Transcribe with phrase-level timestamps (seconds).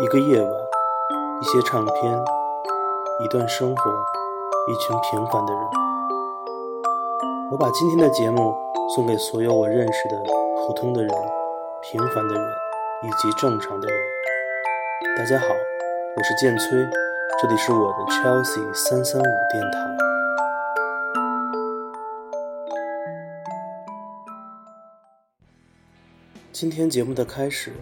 [0.00, 0.48] 一个夜晚，
[1.40, 2.24] 一些唱片，
[3.24, 3.90] 一段生活，
[4.68, 5.62] 一群平凡的人。
[7.50, 8.54] 我把今天的节目
[8.94, 10.16] 送给所有我认识的
[10.54, 11.12] 普通的人、
[11.82, 12.48] 平凡的人
[13.02, 13.98] 以及正常的人。
[15.16, 16.78] 大家好，我是剑崔，
[17.42, 19.96] 这里是我的 Chelsea 三三五电台。
[26.52, 27.72] 今天节目的开始，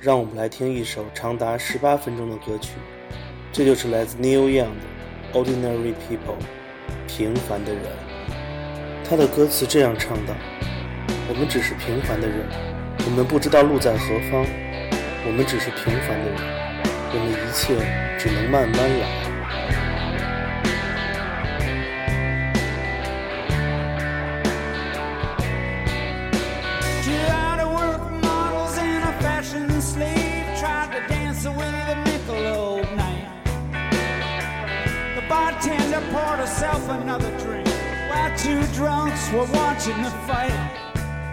[0.00, 2.70] 让我们来听一首长达十八分钟的歌曲，
[3.50, 6.38] 这就是来自 Neil Young 的《Ordinary People》
[7.08, 7.82] 平凡的人。
[9.04, 10.32] 他的歌词这样唱道
[11.28, 12.46] ：“我们只是平凡的人，
[13.06, 14.46] 我们不知道路在何方，
[15.26, 16.38] 我们只是平凡的人，
[17.12, 17.74] 我们一切
[18.16, 19.27] 只能慢慢来。”
[36.12, 37.68] Poured herself another drink
[38.08, 40.52] while two drunks were watching the fight.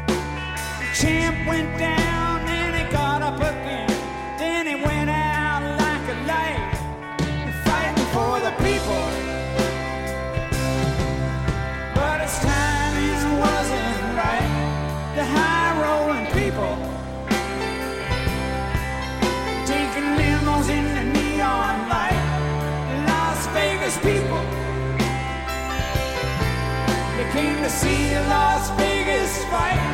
[0.07, 3.94] The champ went down and he got up again.
[27.35, 29.84] Came to see Las Vegas fight,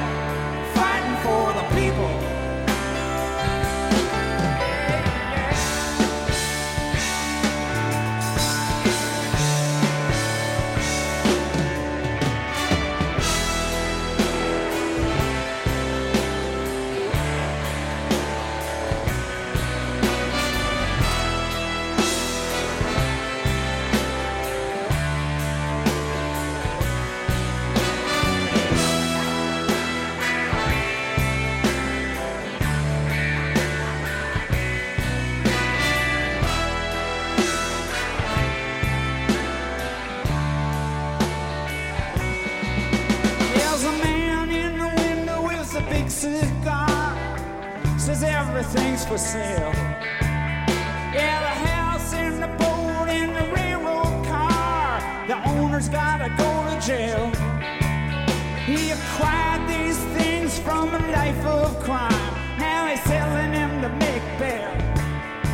[58.72, 62.32] He acquired these things from a life of crime.
[62.58, 64.72] Now he's selling them to make bail.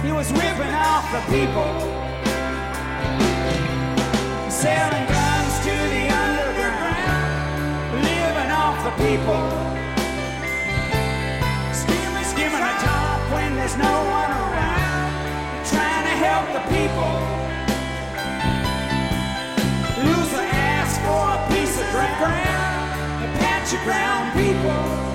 [0.06, 1.74] He was ripping off the people,
[4.52, 9.46] selling guns to the underground, living off the people.
[11.74, 17.47] Skimming, skimming the top when there's no one around trying to help the people.
[24.68, 25.07] Ground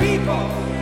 [0.00, 0.79] people.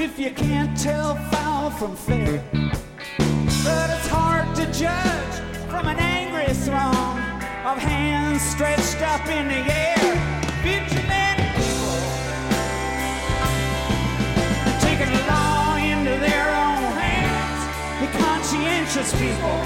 [0.00, 2.42] If you can't tell foul from fair.
[3.64, 5.34] But it's hard to judge
[5.68, 7.18] from an angry throng
[7.66, 10.14] of hands stretched up in the air.
[10.62, 11.98] Vigilant people
[14.78, 17.60] taking the law into their own hands.
[18.00, 19.58] The conscientious people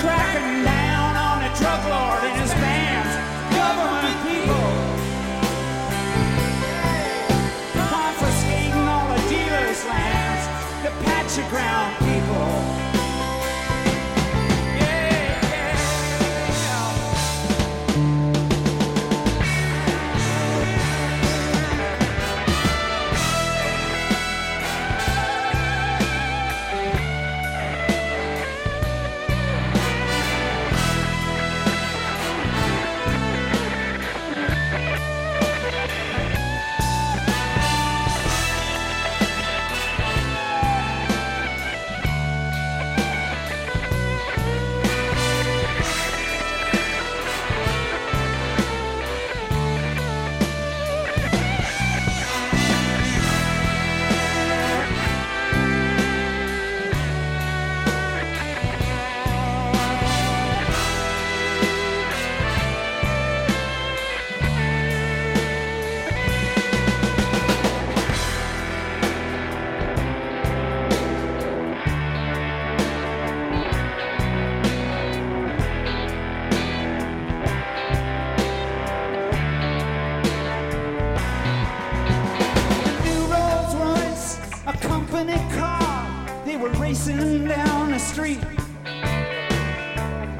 [0.00, 2.71] cracking down on the drug lord and his bands.
[11.32, 13.11] Of ground people.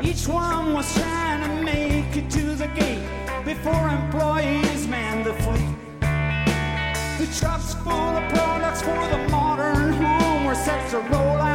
[0.03, 3.07] Each one was trying to make it to the gate
[3.45, 5.77] before employees manned the fleet.
[7.21, 11.52] The trucks full of products for the modern home were set to roll out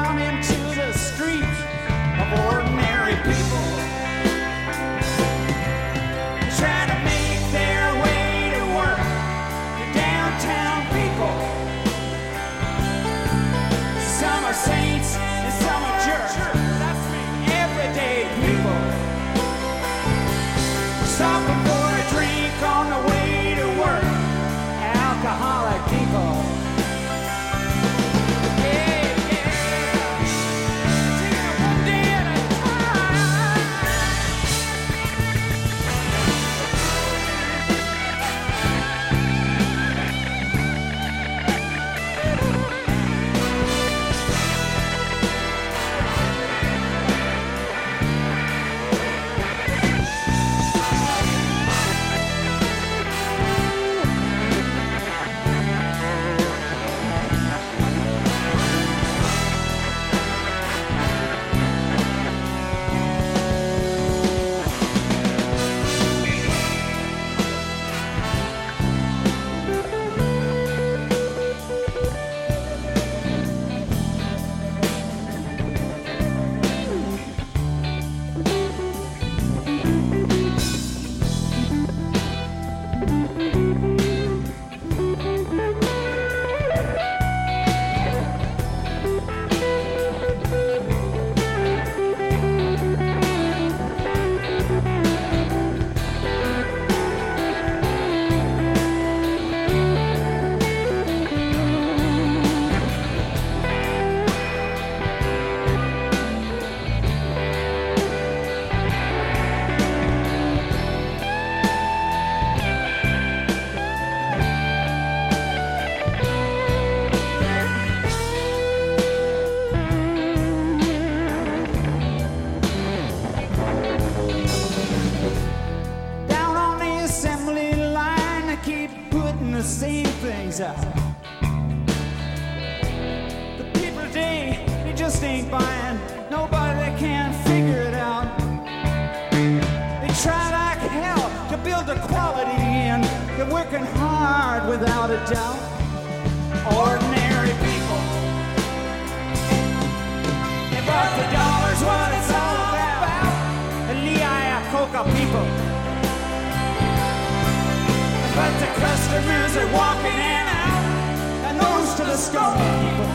[158.47, 162.16] But the customers are walking in and out, and nose to the
[162.56, 163.09] people.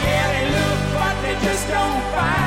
[0.00, 2.41] Yeah, they look, but they just don't buy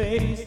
[0.00, 0.46] face.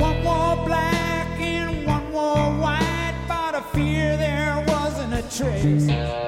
[0.00, 6.21] One more black and one more white, but I fear there wasn't a trace.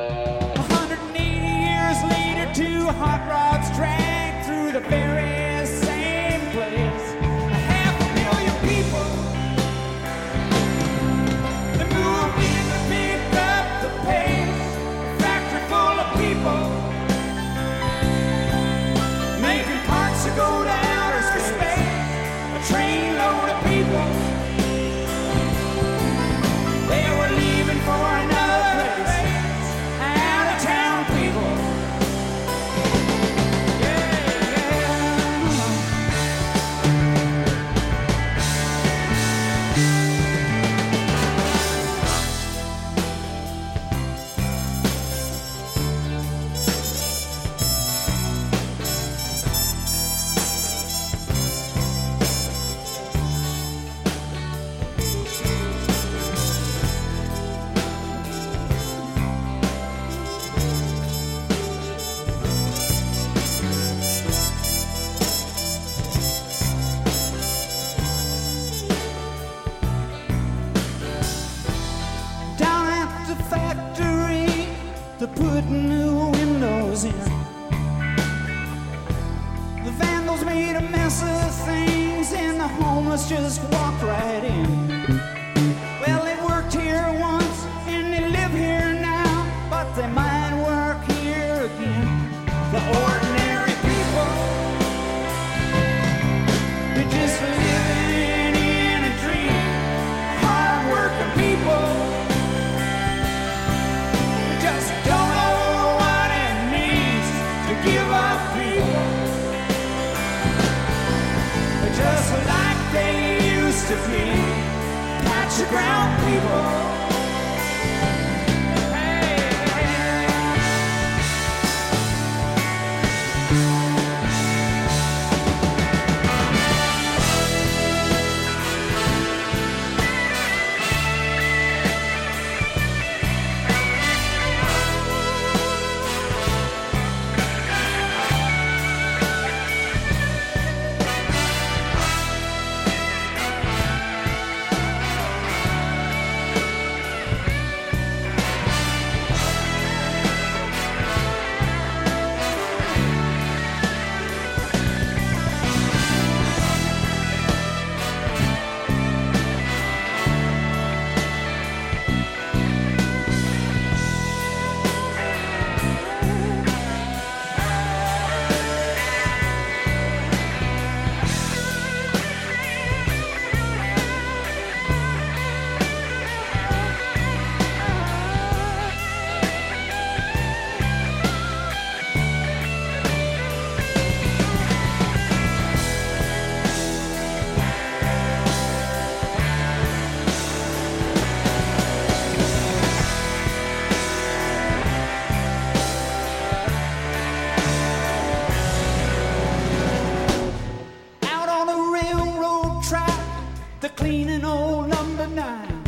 [203.84, 205.84] the cleaning old number nine,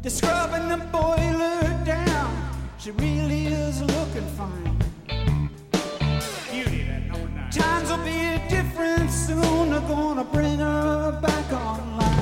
[0.00, 2.30] the scrubbing the boiler down.
[2.78, 4.78] She really is looking fine.
[6.48, 7.50] Beauty that number nine.
[7.50, 9.70] Times will be different soon.
[9.70, 12.21] They're gonna bring her back online.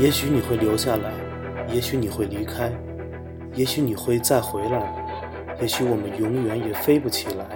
[0.00, 1.12] 也许你会留下来，
[1.70, 2.72] 也许你会离开，
[3.54, 4.90] 也许你会再回来，
[5.60, 7.46] 也许我们永远也飞不起来，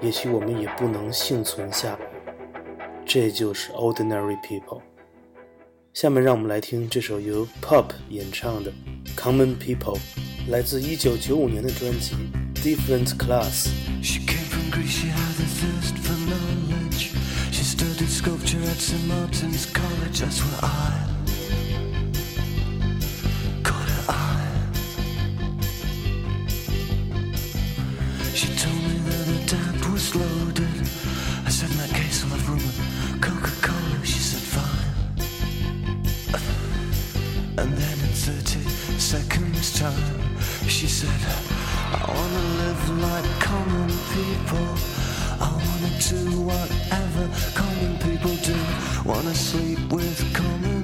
[0.00, 1.98] 也许我们也不能幸存下来。
[3.04, 4.80] 这就是 ordinary people。
[5.92, 8.72] 下面让我们来听这首由 Pop 演唱的
[9.14, 9.98] 《Common People》，
[10.48, 12.14] 来自1995年的专辑
[12.64, 13.66] 《Different Class》。
[14.02, 17.10] She came from Greece, she had a thirst for knowledge.
[17.52, 19.06] She studied sculpture at St.
[19.06, 21.13] Martin's College, that's where I.
[40.84, 41.20] she said,
[41.92, 44.68] I wanna live like common people.
[45.40, 48.58] I wanna do whatever common people do.
[49.02, 50.83] Wanna sleep with common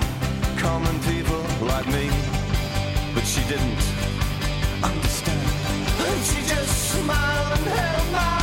[0.71, 2.05] common people like me.
[3.13, 3.83] But she didn't
[4.89, 5.47] understand.
[6.07, 8.40] And she just smiled and held my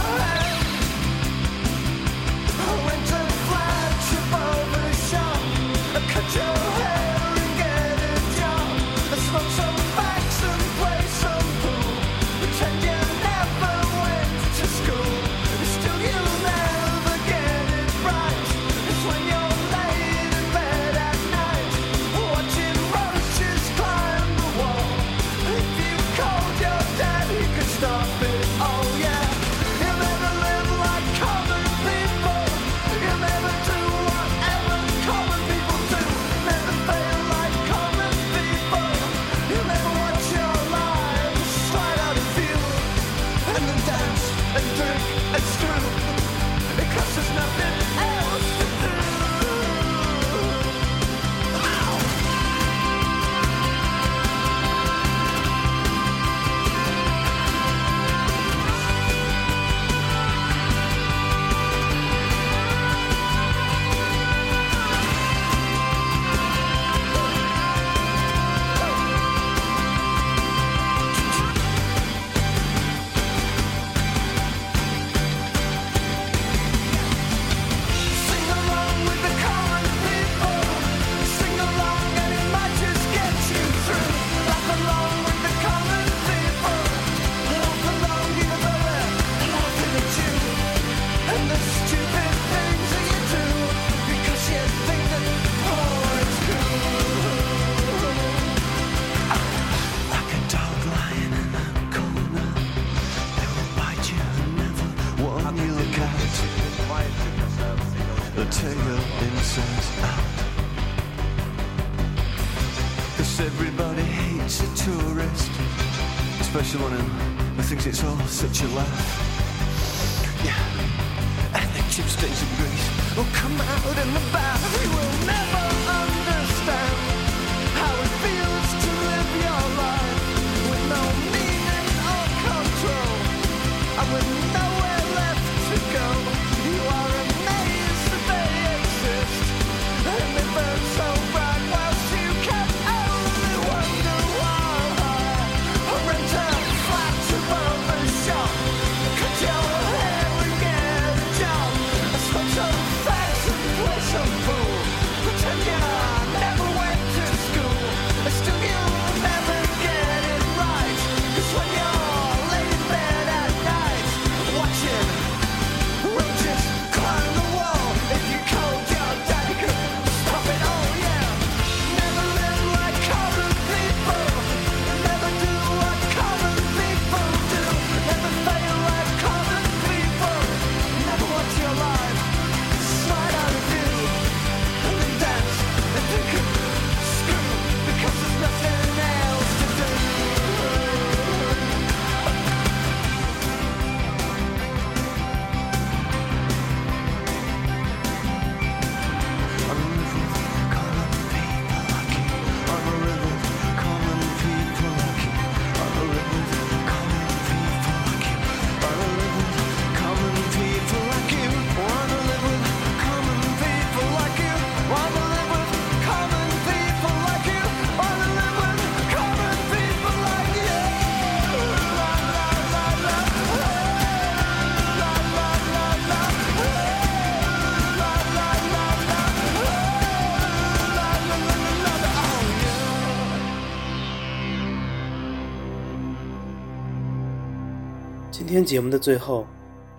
[238.59, 239.47] 天节目的最后，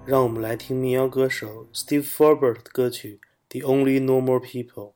[0.06, 3.22] 让我们来听民谣歌手 Steve Forbert 的歌曲
[3.62, 4.88] 《The Only Normal People》，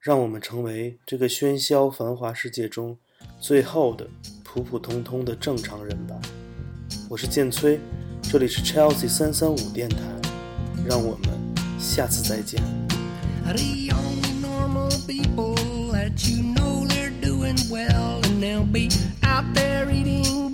[0.00, 2.96] 让我们成为这个喧嚣繁华世界中
[3.38, 4.08] 最后的
[4.42, 6.18] 普普通通的正常人吧。
[7.10, 7.78] 我是建崔，
[8.22, 9.98] 这里是 Chelsea 三三五电台，
[10.86, 11.28] 让我们
[11.78, 12.58] 下次再见。
[13.44, 15.54] The only normal people
[15.92, 18.88] that you know they're doing well, and they'll be
[19.22, 20.47] out there eating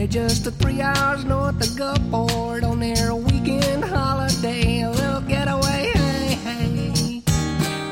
[0.00, 5.92] they're just a three hours north of Gulfport on their weekend holiday, a little getaway,
[5.92, 7.22] hey, hey,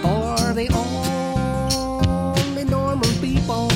[0.01, 3.69] for the only normal people.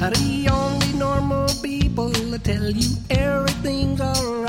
[0.00, 4.45] The only normal people that tell you everything's alright.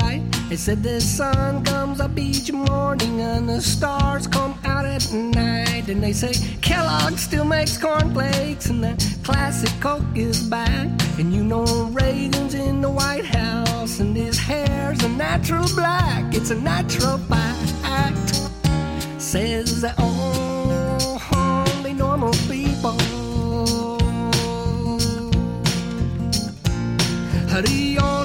[0.48, 5.88] They said the sun comes up each morning and the stars come out at night.
[5.88, 6.32] And they say
[6.62, 10.88] Kellogg still makes cornflakes and that classic Coke is back.
[11.18, 16.34] And you know Reagan's in the White House and his hair's a natural black.
[16.34, 17.48] It's a natural fact.
[19.20, 22.96] Says the only normal people.
[22.96, 23.38] The only normal people
[27.48, 28.17] that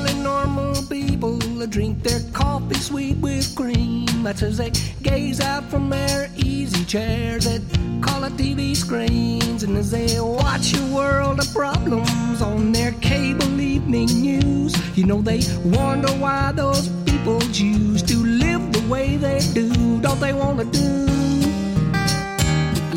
[1.73, 4.05] drink their coffee sweet with cream.
[4.21, 4.69] That's as they
[5.01, 7.61] gaze out from their easy chairs at
[7.99, 9.63] color TV screens.
[9.63, 15.23] And as they watch a world of problems on their cable evening news, you know
[15.23, 19.99] they wonder why those people choose to live the way they do.
[19.99, 21.03] Don't they want to do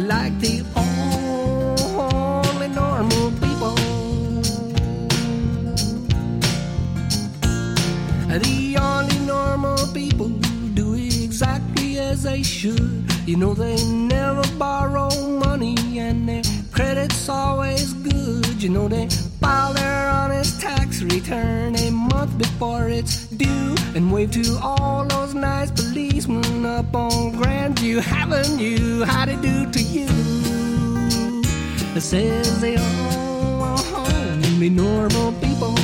[0.06, 0.62] like the
[9.96, 10.28] people
[10.74, 13.02] do exactly as they should.
[13.24, 15.08] You know they never borrow
[15.46, 18.62] money and their credit's always good.
[18.62, 19.08] You know they
[19.40, 25.32] file their honest tax return a month before it's due and wave to all those
[25.34, 29.02] nice policemen up on Grandview Avenue.
[29.02, 30.08] How they do to you?
[31.96, 35.75] It says they own only normal people.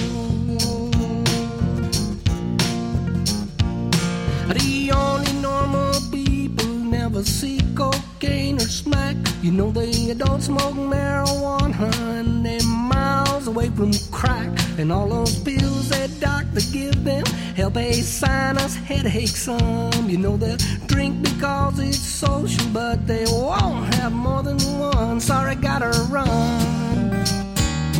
[7.22, 9.16] Never see cocaine or smack.
[9.42, 14.50] You know they don't smoke marijuana and they're miles away from crack.
[14.78, 20.08] And all those pills that doctor give them help a sinus headache some.
[20.08, 20.56] You know they
[20.86, 25.20] drink because it's social, but they won't have more than one.
[25.20, 27.26] Sorry, gotta run.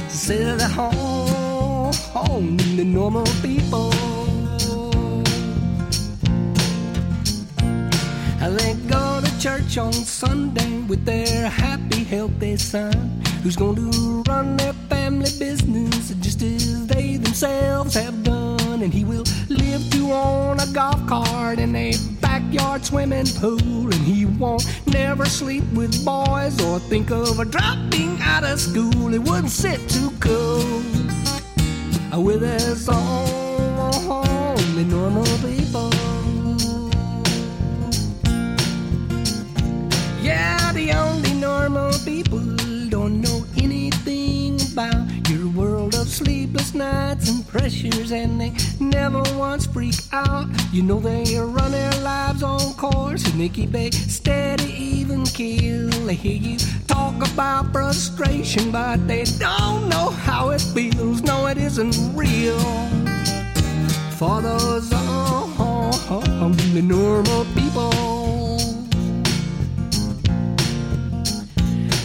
[0.09, 3.62] Say the home, home, in the normal people.
[9.73, 16.11] Church on Sunday with their happy, healthy son who's going to run their family business
[16.21, 18.83] just as they themselves have done.
[18.83, 23.85] And he will live to own a golf cart and a backyard swimming pool.
[23.85, 29.15] And he won't never sleep with boys or think of dropping out of school.
[29.15, 30.83] It wouldn't sit too cool
[32.13, 33.32] oh, with his only
[47.53, 50.49] pressures, and they never once freak out.
[50.73, 55.91] You know they run their lives on course and they keep a steady, even keel.
[56.07, 56.57] They hear you
[56.89, 61.23] talk about frustration, but they don't know how it feels.
[61.23, 62.59] No, it isn't real
[64.17, 64.91] for those
[66.43, 67.91] only normal people.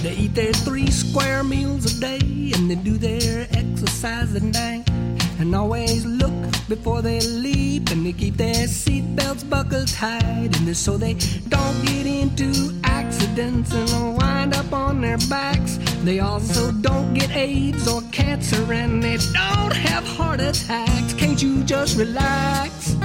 [0.03, 5.06] They eat their three square meals a day and they do their exercise at night.
[5.39, 6.33] And always look
[6.67, 10.49] before they leap and they keep their seatbelts buckled tight.
[10.59, 11.13] And so they
[11.47, 15.77] don't get into accidents and wind up on their backs.
[16.03, 21.13] They also don't get AIDS or cancer and they don't have heart attacks.
[21.13, 22.95] Can't you just relax?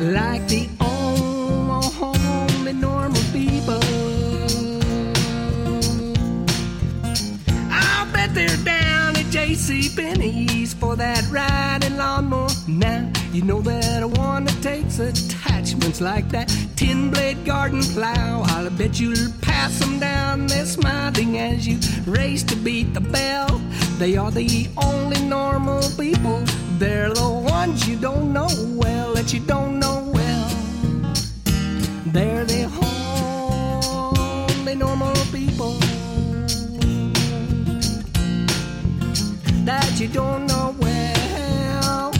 [0.00, 3.80] Like the only normal people.
[7.70, 8.71] I'll bet they're
[9.52, 12.48] JC Penney's for that riding lawnmower.
[12.66, 18.44] Now you know that a one that takes attachments like that tin blade garden plow.
[18.46, 23.60] I'll bet you'll pass them down there smiling as you race to beat the bell.
[23.98, 26.42] They are the only normal people.
[26.78, 28.48] They're the ones you don't know
[28.82, 30.22] well that you don't know well.
[40.02, 42.10] you don't know well.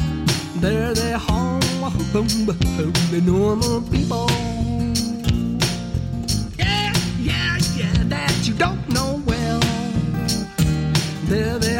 [0.61, 4.29] They're the home, home, home, the normal people.
[6.57, 9.61] Yeah, yeah, yeah, that you don't know well.
[11.25, 11.72] They're the